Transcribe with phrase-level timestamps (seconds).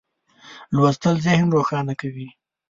[0.75, 2.27] لوستل ذهن روښانوي.